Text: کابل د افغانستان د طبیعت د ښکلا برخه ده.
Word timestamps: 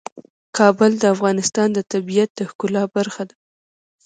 کابل 0.57 0.91
د 0.99 1.03
افغانستان 1.15 1.67
د 1.73 1.79
طبیعت 1.91 2.29
د 2.35 2.39
ښکلا 2.49 2.83
برخه 2.95 3.23
ده. 3.29 3.35